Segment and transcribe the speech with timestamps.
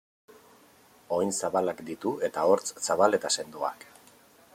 [1.17, 3.87] Oin zabalak ditu eta hortz zabal eta sendoak.